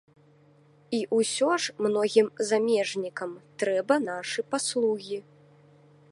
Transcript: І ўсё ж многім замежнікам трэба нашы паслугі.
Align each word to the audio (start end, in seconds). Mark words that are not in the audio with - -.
І 0.99 0.99
ўсё 1.17 1.49
ж 1.65 1.73
многім 1.85 2.27
замежнікам 2.49 3.31
трэба 3.65 3.95
нашы 4.07 4.39
паслугі. 4.55 5.19